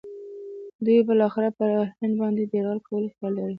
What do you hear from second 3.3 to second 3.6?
لري.